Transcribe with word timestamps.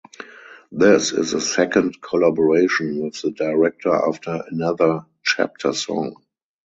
This 0.71 1.11
is 1.11 1.33
the 1.33 1.39
second 1.39 2.01
collaboration 2.01 3.03
with 3.03 3.21
the 3.21 3.29
director 3.29 3.93
after 3.93 4.43
"Another 4.49 5.05
Chapter 5.23 5.73
song". 5.73 6.15